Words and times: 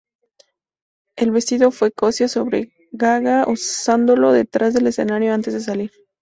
El 1.15 1.29
vestido 1.29 1.69
fue 1.69 1.91
cosido 1.91 2.27
sobre 2.27 2.73
Gaga 2.91 3.45
usándolo 3.47 4.31
detrás 4.33 4.73
del 4.73 4.87
escenario 4.87 5.31
antes 5.31 5.53
de 5.53 5.59
salir. 5.59 5.91